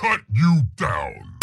[0.00, 1.39] cut you down.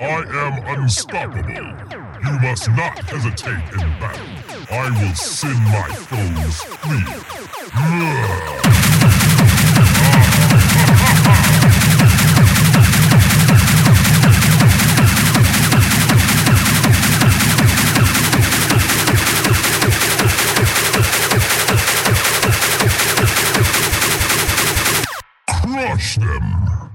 [0.00, 1.50] I am unstoppable.
[2.24, 4.26] You must not hesitate in battle.
[4.70, 7.30] I will send my foes fleeing.
[25.90, 26.89] crush them.